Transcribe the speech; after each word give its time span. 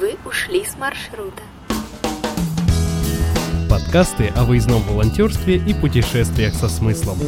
Вы 0.00 0.16
ушли 0.24 0.64
с 0.64 0.76
маршрута. 0.76 1.40
Подкасты 3.70 4.32
о 4.34 4.42
выездном 4.42 4.82
волонтерстве 4.82 5.54
и 5.54 5.72
путешествиях 5.72 6.52
со 6.54 6.68
смыслом. 6.68 7.18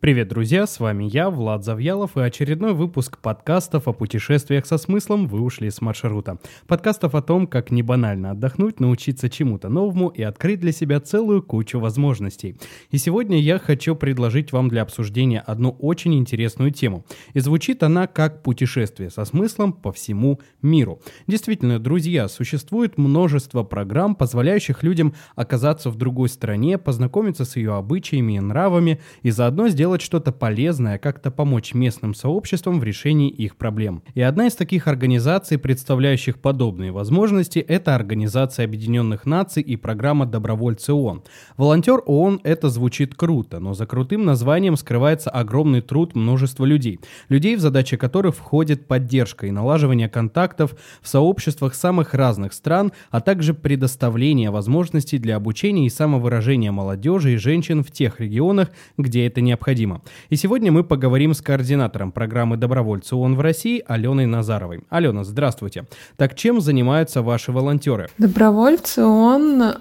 Привет, 0.00 0.28
друзья, 0.28 0.66
с 0.66 0.80
вами 0.80 1.04
я, 1.04 1.28
Влад 1.28 1.62
Завьялов, 1.62 2.16
и 2.16 2.20
очередной 2.20 2.72
выпуск 2.72 3.18
подкастов 3.18 3.86
о 3.86 3.92
путешествиях 3.92 4.64
со 4.64 4.78
смыслом 4.78 5.26
«Вы 5.26 5.42
ушли 5.42 5.68
с 5.68 5.82
маршрута». 5.82 6.38
Подкастов 6.66 7.14
о 7.14 7.20
том, 7.20 7.46
как 7.46 7.70
не 7.70 7.82
банально 7.82 8.30
отдохнуть, 8.30 8.80
научиться 8.80 9.28
чему-то 9.28 9.68
новому 9.68 10.08
и 10.08 10.22
открыть 10.22 10.60
для 10.60 10.72
себя 10.72 11.00
целую 11.00 11.42
кучу 11.42 11.78
возможностей. 11.78 12.56
И 12.90 12.96
сегодня 12.96 13.38
я 13.38 13.58
хочу 13.58 13.94
предложить 13.94 14.52
вам 14.52 14.70
для 14.70 14.80
обсуждения 14.80 15.40
одну 15.40 15.76
очень 15.78 16.14
интересную 16.14 16.70
тему. 16.70 17.04
И 17.34 17.40
звучит 17.40 17.82
она 17.82 18.06
как 18.06 18.42
путешествие 18.42 19.10
со 19.10 19.26
смыслом 19.26 19.74
по 19.74 19.92
всему 19.92 20.40
миру. 20.62 21.02
Действительно, 21.26 21.78
друзья, 21.78 22.28
существует 22.28 22.96
множество 22.96 23.64
программ, 23.64 24.14
позволяющих 24.14 24.82
людям 24.82 25.12
оказаться 25.36 25.90
в 25.90 25.96
другой 25.96 26.30
стране, 26.30 26.78
познакомиться 26.78 27.44
с 27.44 27.56
ее 27.56 27.74
обычаями 27.74 28.38
и 28.38 28.40
нравами 28.40 28.98
и 29.20 29.30
заодно 29.30 29.68
сделать 29.68 29.89
сделать 29.90 30.02
что-то 30.02 30.30
полезное, 30.30 30.98
как-то 30.98 31.32
помочь 31.32 31.74
местным 31.74 32.14
сообществам 32.14 32.78
в 32.78 32.84
решении 32.84 33.28
их 33.28 33.56
проблем. 33.56 34.04
И 34.14 34.20
одна 34.20 34.46
из 34.46 34.54
таких 34.54 34.86
организаций, 34.86 35.58
представляющих 35.58 36.38
подобные 36.40 36.92
возможности, 36.92 37.58
это 37.58 37.96
Организация 37.96 38.66
Объединенных 38.66 39.26
Наций 39.26 39.64
и 39.64 39.74
программа 39.74 40.26
«Добровольцы 40.26 40.92
ООН». 40.92 41.24
Волонтер 41.56 42.02
ООН– 42.06 42.40
это 42.44 42.68
звучит 42.68 43.16
круто, 43.16 43.58
но 43.58 43.74
за 43.74 43.84
крутым 43.86 44.24
названием 44.24 44.76
скрывается 44.76 45.28
огромный 45.28 45.80
труд 45.80 46.14
множества 46.14 46.64
людей. 46.64 47.00
Людей, 47.28 47.56
в 47.56 47.60
задачи 47.60 47.96
которых 47.96 48.36
входит 48.36 48.86
поддержка 48.86 49.48
и 49.48 49.50
налаживание 49.50 50.08
контактов 50.08 50.76
в 51.02 51.08
сообществах 51.08 51.74
самых 51.74 52.14
разных 52.14 52.52
стран, 52.52 52.92
а 53.10 53.20
также 53.20 53.54
предоставление 53.54 54.52
возможностей 54.52 55.18
для 55.18 55.34
обучения 55.34 55.86
и 55.86 55.90
самовыражения 55.90 56.70
молодежи 56.70 57.32
и 57.32 57.36
женщин 57.36 57.82
в 57.82 57.90
тех 57.90 58.20
регионах, 58.20 58.68
где 58.96 59.26
это 59.26 59.40
необходимо 59.40 59.79
необходимо. 59.80 60.02
И 60.30 60.36
сегодня 60.36 60.72
мы 60.72 60.84
поговорим 60.84 61.34
с 61.34 61.40
координатором 61.40 62.12
программы 62.12 62.56
«Добровольцы 62.56 63.14
ООН 63.14 63.36
в 63.36 63.40
России» 63.40 63.82
Аленой 63.86 64.26
Назаровой. 64.26 64.80
Алена, 64.90 65.24
здравствуйте. 65.24 65.84
Так 66.16 66.34
чем 66.34 66.60
занимаются 66.60 67.22
ваши 67.22 67.52
волонтеры? 67.52 68.08
Добровольцы 68.18 69.02
ООН 69.02 69.74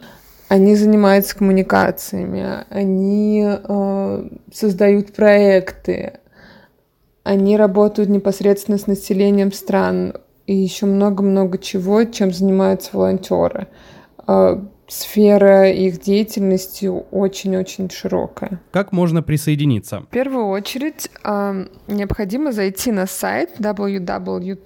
они 0.49 0.75
занимаются 0.75 1.37
коммуникациями, 1.37 2.65
они 2.71 3.45
э, 3.45 4.29
создают 4.51 5.13
проекты, 5.13 6.13
они 7.23 7.55
работают 7.55 8.09
непосредственно 8.09 8.79
с 8.79 8.87
населением 8.87 9.51
стран 9.51 10.13
и 10.47 10.55
еще 10.55 10.87
много-много 10.87 11.59
чего, 11.59 12.03
чем 12.05 12.33
занимаются 12.33 12.89
волонтеры. 12.93 13.67
Э, 14.27 14.59
сфера 14.89 15.71
их 15.71 16.01
деятельности 16.01 16.87
очень-очень 16.87 17.89
широкая. 17.89 18.59
Как 18.71 18.91
можно 18.91 19.23
присоединиться? 19.23 20.01
В 20.01 20.07
первую 20.07 20.47
очередь 20.47 21.09
э, 21.23 21.67
необходимо 21.87 22.51
зайти 22.51 22.91
на 22.91 23.05
сайт 23.05 23.51
www.unv.org. 23.59 24.57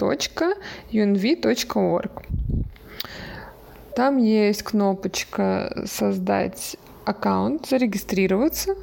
Там 3.96 4.18
есть 4.18 4.64
кнопочка 4.64 5.84
«Создать 5.86 6.78
аккаунт», 7.06 7.68
«Зарегистрироваться». 7.68 8.76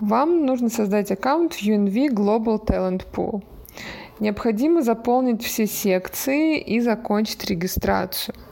Вам 0.00 0.44
нужно 0.44 0.68
создать 0.68 1.10
аккаунт 1.10 1.54
в 1.54 1.62
UNV 1.62 2.08
Global 2.08 2.62
Talent 2.62 3.06
Pool. 3.10 3.42
Необходимо 4.18 4.82
заполнить 4.82 5.42
все 5.42 5.66
секции 5.66 6.60
и 6.60 6.80
закончить 6.80 7.44
регистрацию– 7.46 8.34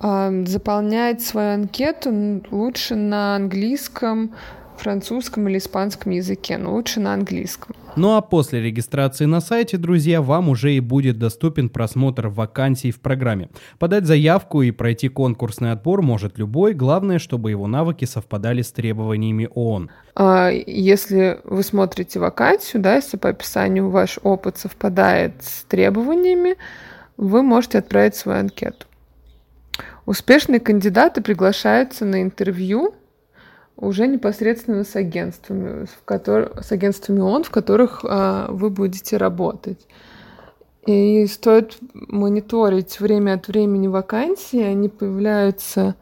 заполнять 0.00 1.22
свою 1.22 1.54
анкету 1.54 2.42
лучше 2.50 2.94
на 2.94 3.36
английском, 3.36 4.32
французском 4.78 5.48
или 5.48 5.58
испанском 5.58 6.12
языке, 6.12 6.56
но 6.56 6.72
лучше 6.72 7.00
на 7.00 7.14
английском. 7.14 7.74
Ну 7.96 8.16
а 8.16 8.20
после 8.20 8.62
регистрации 8.62 9.24
на 9.24 9.40
сайте, 9.40 9.76
друзья, 9.76 10.22
вам 10.22 10.48
уже 10.48 10.74
и 10.74 10.80
будет 10.80 11.18
доступен 11.18 11.68
просмотр 11.68 12.28
вакансий 12.28 12.92
в 12.92 13.00
программе. 13.00 13.50
Подать 13.80 14.06
заявку 14.06 14.62
и 14.62 14.70
пройти 14.70 15.08
конкурсный 15.08 15.72
отбор 15.72 16.02
может 16.02 16.38
любой, 16.38 16.74
главное, 16.74 17.18
чтобы 17.18 17.50
его 17.50 17.66
навыки 17.66 18.04
совпадали 18.04 18.62
с 18.62 18.70
требованиями 18.70 19.48
ООН. 19.52 19.90
А 20.14 20.50
если 20.50 21.40
вы 21.42 21.62
смотрите 21.64 22.20
вакансию, 22.20 22.82
да, 22.82 22.96
если 22.96 23.16
по 23.16 23.30
описанию 23.30 23.90
ваш 23.90 24.20
опыт 24.22 24.58
совпадает 24.58 25.32
с 25.42 25.64
требованиями, 25.64 26.54
вы 27.16 27.42
можете 27.42 27.78
отправить 27.78 28.14
свою 28.14 28.38
анкету. 28.38 28.86
Успешные 30.08 30.58
кандидаты 30.58 31.20
приглашаются 31.20 32.06
на 32.06 32.22
интервью 32.22 32.94
уже 33.76 34.06
непосредственно 34.06 34.82
с 34.82 34.96
агентствами, 34.96 35.84
в 35.84 36.02
котор... 36.06 36.50
с 36.62 36.72
агентствами 36.72 37.20
ООН, 37.20 37.44
в 37.44 37.50
которых 37.50 38.06
а, 38.08 38.46
вы 38.50 38.70
будете 38.70 39.18
работать. 39.18 39.86
И 40.86 41.26
стоит 41.26 41.76
мониторить 41.92 43.00
время 43.00 43.34
от 43.34 43.48
времени 43.48 43.86
вакансии, 43.86 44.62
они 44.62 44.88
появляются 44.88 45.94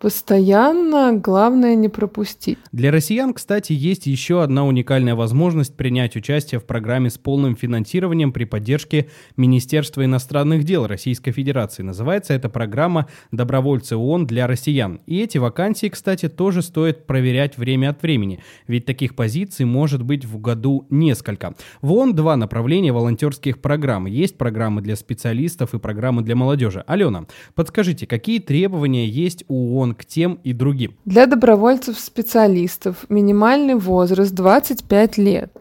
постоянно, 0.00 1.12
главное 1.12 1.74
не 1.74 1.88
пропустить. 1.88 2.58
Для 2.72 2.90
россиян, 2.90 3.34
кстати, 3.34 3.72
есть 3.74 4.06
еще 4.06 4.42
одна 4.42 4.66
уникальная 4.66 5.14
возможность 5.14 5.76
принять 5.76 6.16
участие 6.16 6.58
в 6.58 6.64
программе 6.64 7.10
с 7.10 7.18
полным 7.18 7.54
финансированием 7.54 8.32
при 8.32 8.44
поддержке 8.44 9.08
Министерства 9.36 10.04
иностранных 10.04 10.64
дел 10.64 10.86
Российской 10.86 11.32
Федерации. 11.32 11.82
Называется 11.82 12.32
эта 12.32 12.48
программа 12.48 13.08
«Добровольцы 13.30 13.96
ООН 13.96 14.26
для 14.26 14.46
россиян». 14.46 15.00
И 15.06 15.20
эти 15.20 15.36
вакансии, 15.36 15.88
кстати, 15.88 16.28
тоже 16.28 16.62
стоит 16.62 17.06
проверять 17.06 17.58
время 17.58 17.90
от 17.90 18.02
времени, 18.02 18.40
ведь 18.66 18.86
таких 18.86 19.14
позиций 19.14 19.66
может 19.66 20.02
быть 20.02 20.24
в 20.24 20.40
году 20.40 20.86
несколько. 20.88 21.54
В 21.82 21.92
ООН 21.92 22.14
два 22.14 22.36
направления 22.36 22.92
волонтерских 22.92 23.60
программ. 23.60 24.06
Есть 24.06 24.38
программы 24.38 24.80
для 24.80 24.96
специалистов 24.96 25.74
и 25.74 25.78
программы 25.78 26.22
для 26.22 26.36
молодежи. 26.36 26.82
Алена, 26.86 27.26
подскажите, 27.54 28.06
какие 28.06 28.38
требования 28.38 29.06
есть 29.06 29.44
у 29.48 29.76
ООН 29.76 29.89
к 29.94 30.04
тем 30.04 30.38
и 30.44 30.52
другим. 30.52 30.94
Для 31.04 31.26
добровольцев-специалистов 31.26 33.06
минимальный 33.08 33.74
возраст 33.74 34.32
25 34.32 35.18
лет 35.18 35.52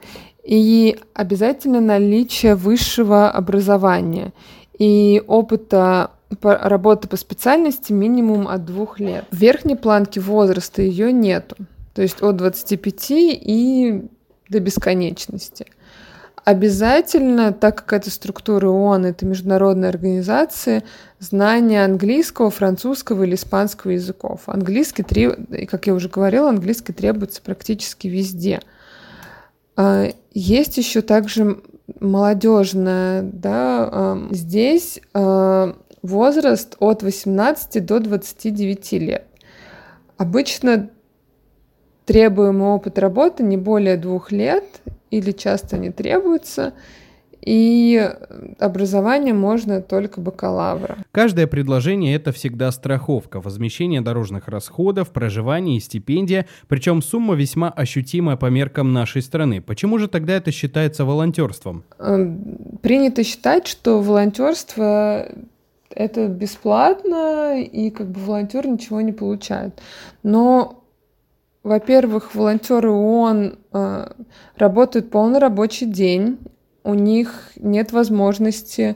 и 0.44 0.98
обязательно 1.14 1.82
наличие 1.82 2.56
высшего 2.56 3.30
образования 3.30 4.34
и 4.78 5.22
опыта 5.28 6.12
работы 6.42 7.08
по 7.08 7.18
специальности 7.18 7.92
минимум 7.92 8.48
от 8.48 8.66
двух 8.66 9.00
лет. 9.00 9.26
В 9.32 9.38
верхней 9.38 9.76
планке 9.76 10.20
возраста 10.20 10.82
ее 10.82 11.12
нету, 11.12 11.56
то 11.94 12.02
есть 12.02 12.22
от 12.22 12.38
25 12.38 13.06
и 13.12 14.04
до 14.48 14.60
бесконечности. 14.60 15.66
Обязательно, 16.50 17.54
так 17.54 17.76
как 17.76 17.94
это 17.94 18.10
структура 18.10 18.70
ООН, 18.70 19.06
это 19.06 19.24
международная 19.24 19.90
организация, 19.90 20.84
знание 21.20 21.86
английского, 21.86 22.50
французского 22.50 23.24
или 23.24 23.36
испанского 23.36 23.92
языков. 23.92 24.42
Английский, 24.48 25.04
как 25.68 25.86
я 25.86 25.94
уже 25.94 26.10
говорила, 26.10 26.50
английский 26.50 26.92
требуется 26.92 27.44
практически 27.44 28.08
везде. 28.08 28.62
А, 29.76 30.08
есть 30.34 30.78
еще 30.80 31.04
также 31.04 31.62
молодежная, 32.00 33.22
да, 33.22 34.18
здесь 34.32 35.02
а, 35.14 35.76
возраст 36.02 36.78
от 36.80 37.04
18 37.04 37.86
до 37.86 38.00
29 38.00 38.92
лет. 38.94 39.28
Обычно 40.18 40.90
требуемый 42.10 42.70
опыт 42.70 42.98
работы 42.98 43.44
не 43.44 43.56
более 43.56 43.96
двух 43.96 44.32
лет 44.32 44.64
или 45.12 45.32
часто 45.32 45.78
не 45.78 45.92
требуется, 45.92 46.74
и 47.40 48.12
образование 48.58 49.36
можно 49.36 49.80
только 49.84 50.20
бакалавра. 50.20 50.98
Каждое 51.12 51.46
предложение– 51.46 52.16
это 52.16 52.32
всегда 52.32 52.72
страховка, 52.72 53.40
возмещение 53.40 54.02
дорожных 54.02 54.48
расходов, 54.48 55.12
проживание 55.12 55.78
и 55.78 55.80
стипендия, 55.80 56.48
причем 56.68 57.04
сумма 57.04 57.36
весьма 57.36 57.70
ощутимая 57.70 58.38
по 58.38 58.48
меркам 58.48 58.92
нашей 58.92 59.22
страны. 59.22 59.62
Почему 59.62 60.00
же 60.00 60.08
тогда 60.08 60.34
это 60.34 60.52
считается 60.52 61.06
волонтерством? 61.06 61.84
Эм, 62.00 62.80
принято 62.82 63.24
считать, 63.24 63.68
что 63.68 64.02
волонтерство 64.02 65.28
это 65.94 66.28
бесплатно, 66.28 67.62
и 67.62 67.92
как 67.92 68.10
бы 68.10 68.20
волонтер 68.20 68.66
ничего 68.66 69.00
не 69.02 69.12
получает. 69.12 69.80
Но 70.24 70.79
во-первых, 71.70 72.34
волонтеры 72.34 72.90
ООН 72.90 73.60
э, 73.74 74.12
работают 74.56 75.12
полный 75.12 75.38
рабочий 75.38 75.86
день, 75.86 76.40
у 76.84 76.96
них 76.96 77.52
нет 77.58 77.92
возможности 77.92 78.96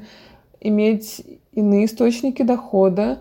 иметь 0.60 1.24
иные 1.52 1.86
источники 1.86 2.42
дохода, 2.42 3.20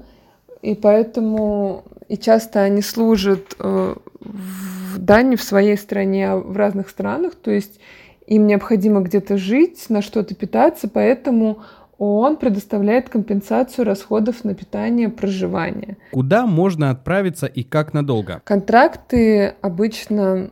и 0.62 0.74
поэтому 0.74 1.84
и 2.08 2.16
часто 2.16 2.62
они 2.62 2.80
служат 2.80 3.54
э, 3.58 3.94
в, 4.20 4.98
да, 4.98 5.20
не 5.20 5.36
в 5.36 5.42
своей 5.42 5.76
стране, 5.76 6.30
а 6.30 6.38
в 6.38 6.56
разных 6.56 6.88
странах, 6.88 7.34
то 7.34 7.50
есть 7.50 7.78
им 8.26 8.46
необходимо 8.46 9.02
где-то 9.02 9.36
жить, 9.36 9.84
на 9.90 10.00
что-то 10.00 10.34
питаться, 10.34 10.88
поэтому 10.88 11.58
ООН 12.02 12.38
предоставляет 12.38 13.08
компенсацию 13.08 13.84
расходов 13.84 14.42
на 14.42 14.54
питание, 14.54 15.08
проживание. 15.08 15.98
Куда 16.10 16.46
можно 16.46 16.90
отправиться 16.90 17.46
и 17.46 17.62
как 17.62 17.94
надолго? 17.94 18.42
Контракты 18.42 19.54
обычно 19.60 20.50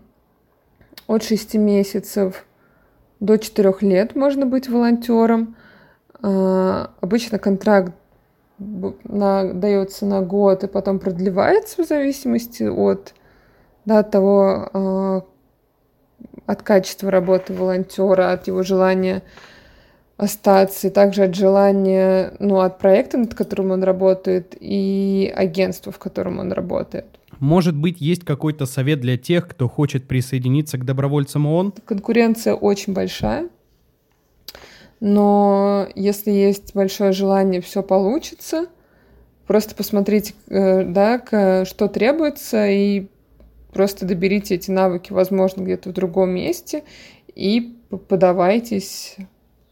от 1.09 1.25
6 1.25 1.55
месяцев 1.57 2.47
до 3.19 3.37
4 3.37 3.75
лет 3.81 4.15
можно 4.15 4.47
быть 4.47 4.69
волонтером. 4.69 5.57
А, 6.23 6.93
обычно 7.01 7.41
контракт 7.41 7.95
на, 8.59 9.53
дается 9.53 10.07
на 10.07 10.21
год 10.21 10.63
и 10.63 10.69
потом 10.69 11.01
продлевается 11.01 11.83
в 11.83 11.89
зависимости 11.89 12.63
от, 12.63 13.13
да, 13.85 13.99
от 13.99 14.11
того, 14.13 14.71
а, 14.73 15.23
от 16.47 16.63
качества 16.63 17.11
работы 17.11 17.55
волонтера, 17.55 18.31
от 18.31 18.47
его 18.47 18.63
желания 18.63 19.25
остаться, 20.21 20.89
и 20.89 20.91
также 20.91 21.25
от 21.25 21.35
желания, 21.35 22.35
ну, 22.39 22.61
от 22.61 22.79
проекта, 22.79 23.17
над 23.17 23.35
которым 23.35 23.71
он 23.71 23.83
работает, 23.83 24.55
и 24.61 25.33
агентства, 25.35 25.91
в 25.91 25.99
котором 25.99 26.39
он 26.39 26.53
работает. 26.53 27.07
Может 27.39 27.75
быть, 27.75 28.03
есть 28.03 28.25
какой-то 28.25 28.67
совет 28.67 29.01
для 29.01 29.17
тех, 29.17 29.49
кто 29.49 29.67
хочет 29.67 30.07
присоединиться 30.07 30.77
к 30.77 30.85
добровольцам 30.85 31.47
ООН? 31.47 31.73
Конкуренция 31.87 32.53
очень 32.55 32.93
большая, 32.93 33.49
но 35.01 35.89
если 35.95 36.31
есть 36.31 36.75
большое 36.75 37.13
желание, 37.13 37.63
все 37.63 37.83
получится. 37.83 38.67
Просто 39.47 39.75
посмотрите, 39.75 40.35
э, 40.49 40.85
да, 40.85 41.65
что 41.65 41.89
требуется, 41.89 42.69
и 42.69 43.07
просто 43.73 44.05
доберите 44.05 44.57
эти 44.57 44.71
навыки, 44.71 45.13
возможно, 45.13 45.63
где-то 45.63 45.89
в 45.89 45.93
другом 45.95 46.31
месте, 46.31 46.85
и 47.35 47.75
подавайтесь 48.09 49.17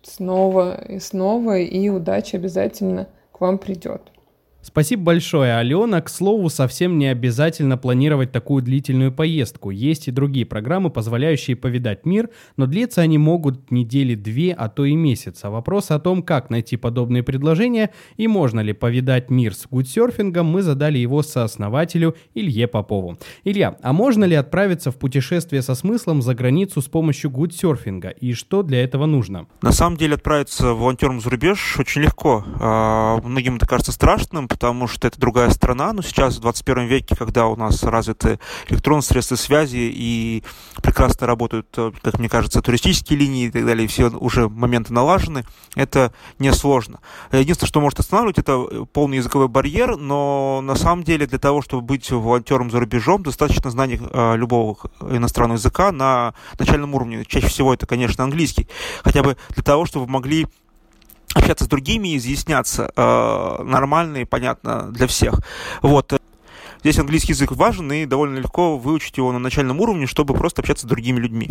снова 0.08 0.80
и 0.84 0.98
снова, 0.98 1.58
и 1.58 1.88
удача 1.88 2.36
обязательно 2.36 3.08
к 3.32 3.40
вам 3.40 3.58
придет. 3.58 4.02
Спасибо 4.60 5.02
большое, 5.04 5.56
Алена. 5.56 6.00
К 6.00 6.08
слову, 6.08 6.50
совсем 6.50 6.98
не 6.98 7.06
обязательно 7.06 7.78
планировать 7.78 8.32
такую 8.32 8.62
длительную 8.62 9.12
поездку. 9.12 9.70
Есть 9.70 10.08
и 10.08 10.10
другие 10.10 10.44
программы, 10.44 10.90
позволяющие 10.90 11.56
повидать 11.56 12.04
мир, 12.04 12.28
но 12.56 12.66
длиться 12.66 13.00
они 13.00 13.18
могут 13.18 13.70
недели 13.70 14.14
две, 14.14 14.52
а 14.52 14.68
то 14.68 14.84
и 14.84 14.94
месяц. 14.94 15.40
А 15.42 15.50
вопрос 15.50 15.90
о 15.90 15.98
том, 16.00 16.22
как 16.22 16.50
найти 16.50 16.76
подобные 16.76 17.22
предложения 17.22 17.90
и 18.16 18.26
можно 18.26 18.60
ли 18.60 18.72
повидать 18.72 19.30
мир 19.30 19.54
с 19.54 19.66
гудсерфингом, 19.70 20.46
мы 20.46 20.62
задали 20.62 20.98
его 20.98 21.22
сооснователю 21.22 22.16
Илье 22.34 22.66
Попову. 22.66 23.16
Илья, 23.44 23.76
а 23.82 23.92
можно 23.92 24.24
ли 24.24 24.34
отправиться 24.34 24.90
в 24.90 24.96
путешествие 24.96 25.62
со 25.62 25.76
смыслом 25.76 26.20
за 26.20 26.34
границу 26.34 26.82
с 26.82 26.86
помощью 26.86 27.30
гудсерфинга? 27.30 28.08
И 28.10 28.32
что 28.32 28.62
для 28.62 28.82
этого 28.82 29.06
нужно? 29.06 29.46
На 29.62 29.72
самом 29.72 29.96
деле 29.96 30.14
отправиться 30.14 30.74
волонтером 30.74 31.20
за 31.20 31.30
рубеж 31.30 31.78
очень 31.78 32.02
легко. 32.02 32.44
А, 32.60 33.20
многим 33.22 33.56
это 33.56 33.66
кажется 33.66 33.92
страшным, 33.92 34.47
потому 34.48 34.88
что 34.88 35.06
это 35.06 35.20
другая 35.20 35.50
страна, 35.50 35.92
но 35.92 36.02
сейчас 36.02 36.36
в 36.36 36.40
21 36.40 36.86
веке, 36.86 37.14
когда 37.16 37.46
у 37.46 37.56
нас 37.56 37.82
развиты 37.82 38.40
электронные 38.68 39.02
средства 39.02 39.36
связи 39.36 39.90
и 39.94 40.42
прекрасно 40.82 41.26
работают, 41.26 41.68
э, 41.76 41.92
как 42.02 42.18
мне 42.18 42.28
кажется, 42.28 42.62
туристические 42.62 43.18
линии 43.18 43.46
и 43.46 43.50
так 43.50 43.64
далее, 43.64 43.86
все 43.86 44.08
уже 44.08 44.48
моменты 44.48 44.92
налажены, 44.92 45.44
это 45.74 46.12
несложно. 46.38 47.00
Единственное, 47.32 47.68
что 47.68 47.80
может 47.80 48.00
останавливать, 48.00 48.38
это 48.38 48.86
полный 48.92 49.18
языковой 49.18 49.48
барьер, 49.48 49.96
но 49.96 50.60
на 50.62 50.74
самом 50.74 51.04
деле 51.04 51.26
для 51.26 51.38
того, 51.38 51.62
чтобы 51.62 51.82
быть 51.82 52.10
волонтером 52.10 52.70
за 52.70 52.80
рубежом, 52.80 53.22
достаточно 53.22 53.70
знания 53.70 54.00
э, 54.00 54.36
любого 54.36 54.78
иностранного 55.00 55.58
языка 55.58 55.92
на 55.92 56.34
начальном 56.58 56.94
уровне. 56.94 57.24
Чаще 57.26 57.48
всего 57.48 57.74
это, 57.74 57.86
конечно, 57.86 58.24
английский. 58.24 58.68
Хотя 59.02 59.22
бы 59.22 59.36
для 59.50 59.62
того, 59.62 59.84
чтобы 59.86 60.10
могли 60.10 60.46
общаться 61.34 61.64
с 61.64 61.68
другими, 61.68 62.16
изъясняться 62.16 62.90
э, 62.94 63.62
нормально 63.62 64.18
и 64.18 64.24
понятно 64.24 64.90
для 64.90 65.06
всех. 65.06 65.40
Вот. 65.82 66.20
Здесь 66.80 66.98
английский 66.98 67.32
язык 67.32 67.52
важен, 67.52 67.90
и 67.92 68.06
довольно 68.06 68.38
легко 68.38 68.78
выучить 68.78 69.16
его 69.16 69.32
на 69.32 69.38
начальном 69.38 69.80
уровне, 69.80 70.06
чтобы 70.06 70.34
просто 70.34 70.62
общаться 70.62 70.86
с 70.86 70.88
другими 70.88 71.18
людьми. 71.18 71.48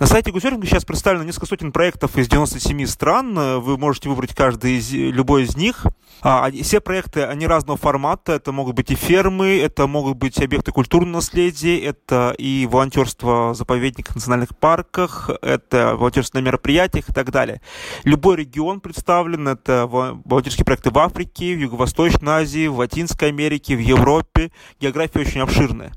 На 0.00 0.06
сайте 0.06 0.30
Гусеринга 0.30 0.64
сейчас 0.64 0.84
представлено 0.84 1.24
несколько 1.24 1.46
сотен 1.46 1.72
проектов 1.72 2.16
из 2.16 2.28
97 2.28 2.86
стран. 2.86 3.34
Вы 3.60 3.76
можете 3.78 4.08
выбрать 4.08 4.32
каждый 4.32 4.74
из, 4.74 4.92
любой 4.92 5.42
из 5.42 5.56
них. 5.56 5.86
А, 6.20 6.48
все 6.52 6.80
проекты, 6.80 7.24
они 7.24 7.48
разного 7.48 7.76
формата. 7.76 8.34
Это 8.34 8.52
могут 8.52 8.76
быть 8.76 8.92
и 8.92 8.94
фермы, 8.94 9.58
это 9.58 9.88
могут 9.88 10.16
быть 10.16 10.40
объекты 10.40 10.70
культурного 10.70 11.14
наследия, 11.14 11.80
это 11.80 12.32
и 12.38 12.68
волонтерство 12.70 13.50
в 13.50 13.56
заповедниках, 13.56 14.14
национальных 14.14 14.56
парках, 14.56 15.30
это 15.42 15.96
волонтерство 15.96 16.38
на 16.38 16.42
мероприятиях 16.42 17.08
и 17.08 17.12
так 17.12 17.32
далее. 17.32 17.60
Любой 18.04 18.36
регион 18.36 18.80
представлен. 18.80 19.48
Это 19.48 19.88
волонтерские 19.88 20.64
проекты 20.64 20.90
в 20.90 20.98
Африке, 21.00 21.56
в 21.56 21.58
Юго-Восточной 21.58 22.42
Азии, 22.42 22.68
в 22.68 22.78
Латинской 22.78 23.30
Америке, 23.30 23.74
в 23.74 23.80
Европе. 23.80 24.52
География 24.80 25.18
очень 25.18 25.40
обширная. 25.40 25.92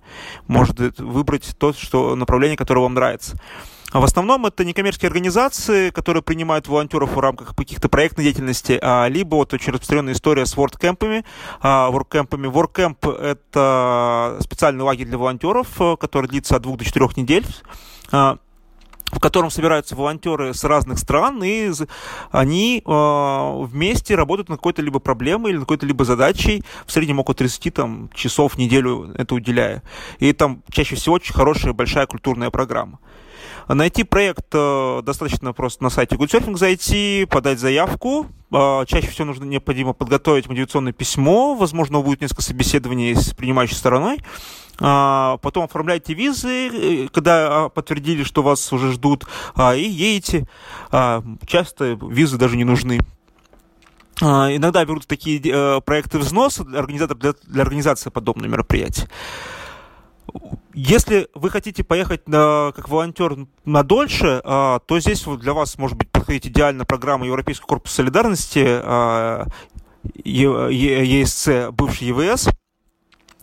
Можете 0.48 0.92
выбрать 0.98 1.56
то 1.60 1.72
что, 1.72 2.16
направление, 2.16 2.58
которое 2.58 2.82
вам 2.82 2.96
нравится. 2.96 3.40
А 3.92 4.00
в 4.00 4.06
основном 4.06 4.46
это 4.46 4.64
некоммерческие 4.64 5.08
организации, 5.08 5.90
которые 5.90 6.24
принимают 6.24 6.68
волонтеров 6.68 7.16
в 7.16 7.20
рамках 7.20 7.56
каких-то 7.56 7.90
проектной 7.90 8.24
деятельности, 8.24 8.80
а, 8.82 9.08
либо 9.08 9.36
вот 9.36 9.54
очень 9.54 9.74
распространенная 9.74 10.14
история 10.14 10.46
с 10.46 10.56
WordCamp'ами. 10.56 11.26
А, 11.62 11.92
WordCamp'ами. 11.92 12.50
WordCamp— 12.50 13.14
это 13.22 14.38
специальный 14.42 14.84
лагерь 14.84 15.08
для 15.08 15.18
волонтеров, 15.18 15.68
э, 15.80 15.98
который 16.00 16.28
длится 16.28 16.56
от 16.56 16.62
двух 16.62 16.78
до 16.78 16.86
четырех 16.86 17.18
недель 17.18 17.46
а, 18.12 18.38
в 19.12 19.20
котором 19.20 19.50
собираются 19.50 19.96
волонтеры 19.96 20.54
с 20.54 20.64
разных 20.64 20.98
стран, 20.98 21.44
и 21.44 21.72
они 22.32 22.82
э, 22.86 23.64
вместе 23.66 24.16
работают 24.16 24.48
над 24.48 24.60
какой-то 24.60 24.82
либо 24.82 25.00
проблемой 25.00 25.52
или 25.52 25.58
над 25.58 25.66
какой-то 25.66 25.86
либо 25.86 26.06
задачей, 26.06 26.64
в 26.86 26.92
среднем 26.92 27.20
около 27.20 27.36
30 27.36 27.74
там, 27.74 28.10
часов 28.14 28.54
в 28.54 28.58
неделю 28.58 29.12
это 29.16 29.36
уделяя. 29.36 29.84
И 30.20 30.32
там 30.32 30.64
чаще 30.72 30.96
всего 30.96 31.16
очень 31.16 31.34
хорошая, 31.34 31.74
большая 31.74 32.06
культурная 32.06 32.52
программа. 32.52 33.00
Найти 33.74 34.04
проект 34.04 34.48
э, 34.54 35.02
достаточно 35.04 35.54
просто 35.54 35.84
на 35.84 35.90
сайте 35.90 36.16
Good 36.16 36.58
зайти, 36.58 37.26
подать 37.30 37.60
заявку. 37.60 38.28
Э, 38.52 38.84
чаще 38.86 39.08
всего 39.08 39.28
нужно 39.28 39.46
необходимо 39.46 39.94
подготовить 39.94 40.50
мотивационное 40.50 40.92
письмо. 40.92 41.56
Возможно, 41.56 42.02
будет 42.02 42.22
несколько 42.22 42.42
собеседований 42.42 43.16
с 43.16 43.34
принимающей 43.34 43.76
стороной. 43.76 44.18
Э, 44.80 45.38
потом 45.42 45.66
оформляйте 45.66 46.14
визы, 46.14 47.08
когда 47.14 47.70
подтвердили, 47.70 48.24
что 48.24 48.44
вас 48.44 48.74
уже 48.74 48.92
ждут, 48.92 49.26
и 49.58 49.84
едете. 49.84 50.48
Часто 51.46 51.98
визы 52.02 52.38
даже 52.38 52.58
не 52.58 52.66
нужны. 52.66 53.00
Иногда 54.20 54.84
берут 54.86 55.08
такие 55.08 55.82
проекты 55.82 56.20
взноса 56.20 56.64
для, 56.64 56.80
организатор, 56.80 57.18
для, 57.18 57.34
для 57.48 57.62
организации 57.64 58.10
подобных 58.10 58.52
мероприятий. 58.52 59.08
Если 60.74 61.28
вы 61.34 61.50
хотите 61.50 61.84
поехать 61.84 62.28
на, 62.28 62.72
как 62.76 62.88
волонтер 62.88 63.48
на 63.66 63.84
дольше, 63.84 64.42
а, 64.44 64.80
то 64.80 65.00
здесь 65.00 65.26
вот 65.26 65.42
для 65.42 65.54
вас 65.54 65.78
может 65.78 65.98
быть 65.98 66.10
подходить 66.10 66.48
идеально 66.48 66.86
программа 66.86 67.26
Европейского 67.26 67.68
корпуса 67.68 67.96
солидарности, 67.96 68.64
а, 68.66 69.48
ЕСЦ, 70.24 71.72
бывший 71.72 72.08
ЕВС, 72.08 72.50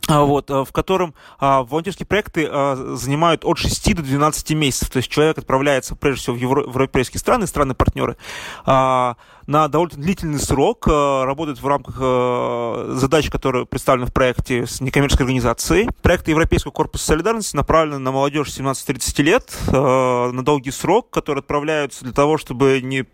вот, 0.08 0.50
в 0.50 0.72
котором 0.72 1.14
а, 1.38 1.62
волонтерские 1.62 2.06
проекты 2.06 2.48
а, 2.50 2.94
занимают 2.96 3.44
от 3.44 3.58
6 3.58 3.94
до 3.94 4.02
12 4.02 4.50
месяцев. 4.52 4.90
То 4.90 4.98
есть 4.98 5.10
человек 5.10 5.38
отправляется 5.38 5.94
прежде 5.94 6.22
всего 6.22 6.36
в, 6.36 6.38
евро, 6.38 6.62
в 6.62 6.68
европейские 6.68 7.20
страны, 7.20 7.46
страны-партнеры, 7.46 8.16
а, 8.64 9.16
на 9.48 9.66
довольно 9.68 9.96
длительный 9.96 10.38
срок, 10.38 10.86
э, 10.86 11.24
работает 11.24 11.62
в 11.62 11.66
рамках 11.66 11.96
э, 11.98 12.92
задач, 12.96 13.30
которые 13.30 13.64
представлены 13.64 14.06
в 14.06 14.12
проекте 14.12 14.66
с 14.66 14.82
некоммерческой 14.82 15.24
организацией. 15.24 15.88
Проекты 16.02 16.32
Европейского 16.32 16.70
корпуса 16.70 17.06
солидарности 17.06 17.56
направлены 17.56 17.98
на 17.98 18.12
молодежь 18.12 18.48
17-30 18.48 19.22
лет 19.22 19.58
э, 19.68 20.30
на 20.32 20.44
долгий 20.44 20.70
срок, 20.70 21.08
которые 21.08 21.40
отправляются 21.40 22.04
для 22.04 22.12
того, 22.12 22.36
чтобы 22.36 22.80
не 22.82 23.06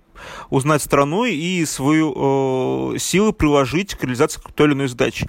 узнать 0.51 0.83
страну 0.83 1.25
и 1.25 1.65
свою 1.67 2.95
э, 2.95 2.99
силу 2.99 3.33
приложить 3.33 3.95
к 3.95 4.03
реализации 4.03 4.41
той 4.57 4.67
или 4.67 4.75
иной 4.75 4.89
задачи. 4.89 5.29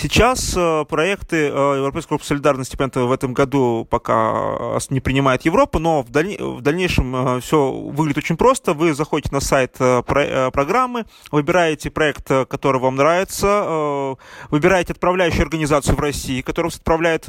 Сейчас 0.00 0.54
э, 0.56 0.86
проекты 0.88 1.36
э, 1.36 1.74
Европейского 1.76 2.16
корпуса 2.16 2.28
солидарности 2.28 2.74
в 2.74 3.12
этом 3.12 3.34
году 3.34 3.86
пока 3.90 4.32
э, 4.58 4.78
не 4.88 5.00
принимает 5.00 5.44
Европа, 5.44 5.78
но 5.78 6.00
в, 6.00 6.10
даль... 6.10 6.38
в 6.38 6.62
дальнейшем 6.62 7.42
все 7.42 7.70
выглядит 7.70 8.16
очень 8.16 8.38
просто. 8.38 8.72
Вы 8.72 8.94
заходите 8.94 9.28
на 9.30 9.40
сайт 9.40 9.74
про... 9.74 10.50
программы, 10.52 11.04
выбираете 11.30 11.90
проект, 11.90 12.28
который 12.48 12.80
вам 12.80 12.96
нравится, 12.96 14.16
выбираете 14.48 14.94
отправляющую 14.94 15.42
организацию 15.42 15.96
в 15.96 16.00
России, 16.00 16.40
которая 16.40 16.72
отправляет. 16.72 17.28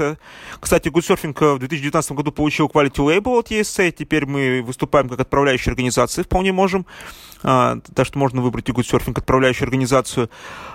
Кстати, 0.61 0.87
э, 0.87 0.91
в 0.91 1.59
2019 1.59 2.11
году 2.13 2.31
получил 2.31 2.67
Quality 2.67 3.19
Label 3.19 3.39
от 3.39 3.51
ESA, 3.51 3.91
теперь 3.91 4.25
мы 4.25 4.61
выступаем 4.61 5.09
как 5.09 5.19
отправляющая 5.19 5.71
организация, 5.71 6.23
вполне 6.23 6.53
можем. 6.53 6.85
А, 7.43 7.77
так 7.95 8.05
что 8.05 8.19
можно 8.19 8.41
выбрать 8.41 8.69
Good 8.69 9.17
отправляющую 9.17 9.65
организацию. 9.65 10.29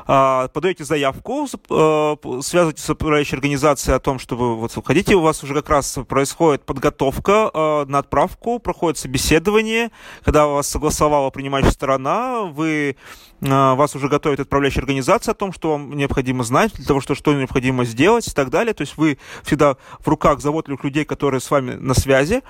А, 0.06 0.48
подаете 0.48 0.84
заявку, 0.84 1.46
а, 1.70 2.16
связываетесь 2.42 2.84
с 2.84 2.90
отправляющей 2.90 3.34
организацией 3.34 3.96
о 3.96 4.00
том, 4.00 4.18
что 4.18 4.36
вы 4.36 4.56
вот 4.56 4.72
хотите, 4.84 5.14
у 5.14 5.20
вас 5.20 5.42
уже 5.42 5.54
как 5.54 5.68
раз 5.68 5.98
происходит 6.08 6.64
подготовка 6.64 7.84
на 7.88 7.98
отправку, 7.98 8.58
проходит 8.58 8.98
собеседование, 8.98 9.90
когда 10.24 10.46
вас 10.46 10.68
согласовала 10.68 11.30
принимающая 11.30 11.70
сторона, 11.70 12.42
вы 12.42 12.96
вас 13.40 13.94
уже 13.94 14.08
готовит 14.08 14.40
отправляющая 14.40 14.80
организация 14.80 15.32
о 15.32 15.34
том, 15.34 15.52
что 15.52 15.72
вам 15.72 15.96
необходимо 15.96 16.44
знать, 16.44 16.72
для 16.74 16.84
того, 16.84 17.00
что, 17.00 17.14
что 17.14 17.34
необходимо 17.34 17.84
сделать 17.84 18.26
и 18.28 18.30
так 18.30 18.50
далее. 18.50 18.74
То 18.74 18.82
есть 18.82 18.96
вы 18.96 19.18
всегда 19.42 19.76
в 20.00 20.08
руках 20.08 20.40
заботливых 20.40 20.84
людей, 20.84 21.04
которые 21.04 21.40
с 21.40 21.50
вами 21.50 21.72
на 21.72 21.94
связи. 21.94 22.42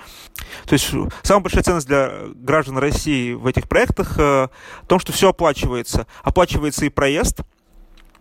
То 0.65 0.73
есть 0.73 0.91
самая 1.23 1.43
большая 1.43 1.63
ценность 1.63 1.87
для 1.87 2.11
граждан 2.35 2.77
России 2.77 3.33
в 3.33 3.45
этих 3.47 3.67
проектах 3.67 4.17
э, 4.17 4.47
в 4.83 4.87
том, 4.87 4.99
что 4.99 5.11
все 5.11 5.29
оплачивается. 5.29 6.07
Оплачивается 6.23 6.85
и 6.85 6.89
проезд, 6.89 7.41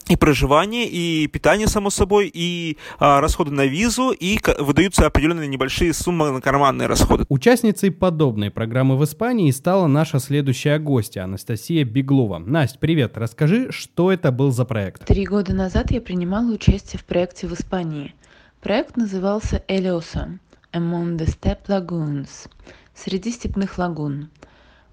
и 0.08 0.16
проживание, 0.16 0.86
и 0.88 1.26
питание, 1.26 1.66
само 1.66 1.90
собой, 1.90 2.30
и 2.32 2.78
а, 2.98 3.20
расходы 3.20 3.50
на 3.50 3.66
визу, 3.66 4.10
и 4.12 4.38
выдаются 4.58 5.06
определенные 5.06 5.48
небольшие 5.48 5.92
суммы 5.92 6.30
на 6.30 6.40
карманные 6.40 6.86
расходы. 6.86 7.25
Участницей 7.28 7.90
подобной 7.90 8.50
программы 8.50 8.96
в 8.96 9.04
Испании 9.04 9.50
стала 9.50 9.86
наша 9.86 10.18
следующая 10.20 10.78
гостья, 10.78 11.25
Анастасия 11.25 11.84
Беглова. 11.84 12.38
Настя, 12.38 12.78
привет, 12.78 13.16
расскажи, 13.16 13.72
что 13.72 14.12
это 14.12 14.30
был 14.30 14.52
за 14.52 14.64
проект? 14.64 15.04
Три 15.04 15.26
года 15.26 15.52
назад 15.52 15.90
я 15.90 16.00
принимала 16.00 16.52
участие 16.52 17.00
в 17.00 17.04
проекте 17.04 17.46
в 17.46 17.52
Испании. 17.52 18.14
Проект 18.60 18.96
назывался 18.96 19.62
«Элиоса»– 19.68 20.38
«Among 20.72 21.16
the 21.16 21.26
Steppe 21.26 21.66
Lagoons»– 21.68 22.48
«Среди 22.94 23.30
степных 23.30 23.78
лагун». 23.78 24.30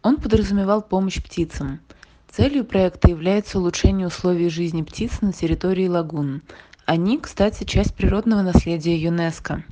Он 0.02 0.18
подразумевал 0.18 0.82
помощь 0.82 1.22
птицам– 1.24 1.80
Целью 2.36 2.66
проекта 2.66 3.12
является 3.12 3.60
улучшение 3.60 4.08
условий 4.08 4.50
жизни 4.50 4.82
птиц 4.82 5.22
на 5.22 5.34
территории 5.34 5.88
лагун. 5.88 6.42
Они, 6.88 7.20
кстати, 7.20 7.64
часть 7.64 7.94
природного 7.94 8.42
наследия 8.42 8.98
ЮНЕСКО. 8.98 9.64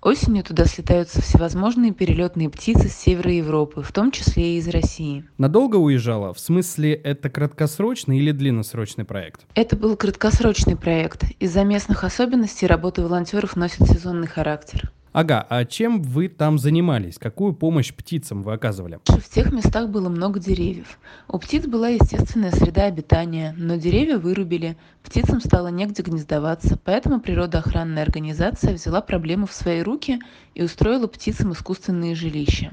Осенью 0.00 0.42
туда 0.42 0.64
слетаются 0.64 1.20
всевозможные 1.20 1.92
перелетные 1.92 2.48
птицы 2.48 2.88
с 2.88 2.96
севера 2.96 3.30
Европы, 3.30 3.82
в 3.82 3.92
том 3.92 4.12
числе 4.12 4.54
и 4.54 4.56
из 4.56 4.68
России. 4.68 5.24
Надолго 5.36 5.76
уезжала? 5.76 6.32
В 6.32 6.40
смысле, 6.40 6.94
это 6.94 7.28
краткосрочный 7.28 8.16
или 8.16 8.32
длинносрочный 8.32 9.04
проект? 9.04 9.42
Это 9.54 9.76
был 9.76 9.94
краткосрочный 9.94 10.76
проект. 10.76 11.24
Из-за 11.38 11.64
местных 11.64 12.02
особенностей 12.02 12.66
работа 12.66 13.02
волонтеров 13.02 13.56
носит 13.56 13.86
сезонный 13.86 14.26
характер. 14.26 14.90
Ага, 15.12 15.44
а 15.48 15.64
чем 15.64 16.02
вы 16.02 16.28
там 16.28 16.56
занимались? 16.56 17.18
Какую 17.18 17.52
помощь 17.52 17.92
птицам 17.92 18.44
вы 18.44 18.52
оказывали? 18.52 19.00
В 19.06 19.28
тех 19.28 19.52
местах 19.52 19.88
было 19.88 20.08
много 20.08 20.38
деревьев. 20.38 21.00
У 21.26 21.36
птиц 21.38 21.66
была 21.66 21.88
естественная 21.88 22.52
среда 22.52 22.84
обитания, 22.84 23.52
но 23.58 23.74
деревья 23.74 24.18
вырубили, 24.18 24.76
птицам 25.02 25.40
стало 25.40 25.66
негде 25.68 26.02
гнездоваться, 26.02 26.78
поэтому 26.84 27.20
природоохранная 27.20 28.04
организация 28.04 28.72
взяла 28.72 29.00
проблему 29.00 29.46
в 29.46 29.52
свои 29.52 29.82
руки 29.82 30.20
и 30.54 30.62
устроила 30.62 31.08
птицам 31.08 31.54
искусственные 31.54 32.14
жилища. 32.14 32.70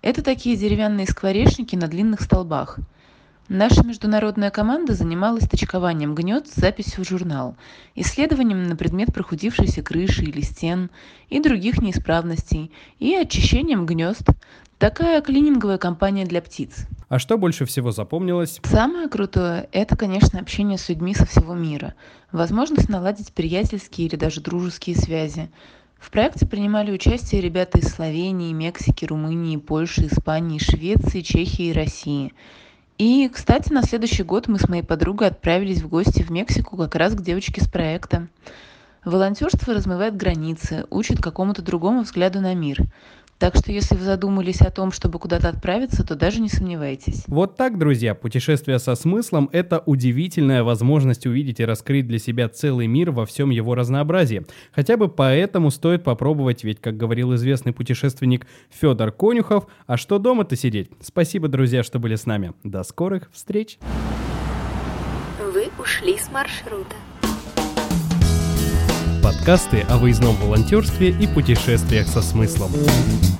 Это 0.00 0.22
такие 0.22 0.56
деревянные 0.56 1.06
скворечники 1.06 1.76
на 1.76 1.88
длинных 1.88 2.22
столбах– 2.22 2.78
Наша 3.48 3.86
международная 3.86 4.50
команда 4.50 4.94
занималась 4.94 5.46
точкованием 5.48 6.16
гнезд 6.16 6.48
с 6.48 6.56
записью 6.56 7.04
в 7.04 7.08
журнал, 7.08 7.54
исследованием 7.94 8.64
на 8.64 8.74
предмет 8.74 9.14
прохудившейся 9.14 9.82
крыши 9.82 10.24
или 10.24 10.40
стен 10.40 10.90
и 11.28 11.38
других 11.38 11.80
неисправностей, 11.80 12.72
и 12.98 13.14
очищением 13.14 13.86
гнезд. 13.86 14.26
Такая 14.78 15.20
клининговая 15.22 15.78
компания 15.78 16.26
для 16.26 16.42
птиц. 16.42 16.88
А 17.08 17.20
что 17.20 17.38
больше 17.38 17.66
всего 17.66 17.92
запомнилось? 17.92 18.60
Самое 18.64 19.08
крутое– 19.08 19.68
это, 19.72 19.96
конечно, 19.96 20.40
общение 20.40 20.76
с 20.76 20.88
людьми 20.88 21.14
со 21.14 21.24
всего 21.24 21.54
мира. 21.54 21.94
Возможность 22.32 22.88
наладить 22.88 23.32
приятельские 23.32 24.08
или 24.08 24.16
даже 24.16 24.40
дружеские 24.40 24.96
связи. 24.96 25.50
В 26.00 26.10
проекте 26.10 26.46
принимали 26.46 26.90
участие 26.90 27.40
ребята 27.40 27.78
из 27.78 27.88
Словении, 27.88 28.52
Мексики, 28.52 29.04
Румынии, 29.04 29.56
Польши, 29.56 30.08
Испании, 30.08 30.58
Швеции, 30.58 31.20
Чехии 31.20 31.66
и 31.66 31.72
России– 31.72 32.34
и, 32.98 33.28
кстати, 33.28 33.72
на 33.72 33.82
следующий 33.82 34.22
год 34.22 34.48
мы 34.48 34.58
с 34.58 34.68
моей 34.68 34.82
подругой 34.82 35.28
отправились 35.28 35.82
в 35.82 35.88
гости 35.88 36.22
в 36.22 36.30
Мексику 36.30 36.76
как 36.76 36.94
раз 36.94 37.14
к 37.14 37.22
девочке 37.22 37.62
с 37.62 37.68
проекта. 37.68 38.28
Волонтерство 39.04 39.74
размывает 39.74 40.16
границы, 40.16 40.86
учит 40.90 41.20
какому-то 41.20 41.62
другому 41.62 42.02
взгляду 42.02 42.40
на 42.40 42.54
мир. 42.54 42.80
Так 43.38 43.54
что 43.54 43.70
если 43.70 43.96
вы 43.96 44.02
задумались 44.02 44.62
о 44.62 44.70
том, 44.70 44.92
чтобы 44.92 45.18
куда-то 45.18 45.50
отправиться, 45.50 46.06
то 46.06 46.14
даже 46.14 46.40
не 46.40 46.48
сомневайтесь. 46.48 47.24
Вот 47.26 47.56
так, 47.56 47.78
друзья, 47.78 48.14
путешествие 48.14 48.78
со 48.78 48.94
смыслом– 48.94 49.50
это 49.52 49.82
удивительная 49.84 50.62
возможность 50.62 51.26
увидеть 51.26 51.60
и 51.60 51.64
раскрыть 51.64 52.06
для 52.06 52.18
себя 52.18 52.48
целый 52.48 52.86
мир 52.86 53.10
во 53.10 53.26
всем 53.26 53.50
его 53.50 53.74
разнообразии. 53.74 54.46
Хотя 54.72 54.96
бы 54.96 55.08
поэтому 55.08 55.70
стоит 55.70 56.02
попробовать, 56.02 56.64
ведь, 56.64 56.80
как 56.80 56.96
говорил 56.96 57.34
известный 57.34 57.72
путешественник 57.72 58.46
Федор 58.70 59.12
Конюхов, 59.12 59.66
а 59.86 59.98
что 59.98 60.18
дома-то 60.18 60.56
сидеть? 60.56 60.90
Спасибо, 61.02 61.48
друзья, 61.48 61.82
что 61.82 61.98
были 61.98 62.14
с 62.14 62.24
нами. 62.24 62.54
До 62.64 62.82
скорых 62.84 63.30
встреч! 63.32 63.78
Вы 65.52 65.68
ушли 65.78 66.16
с 66.16 66.30
маршрута. 66.30 66.96
Подкасты 69.26 69.80
о 69.88 69.96
выездном 69.96 70.36
волонтерстве 70.36 71.10
и 71.10 71.26
путешествиях 71.26 72.06
со 72.06 72.22
смыслом. 72.22 72.70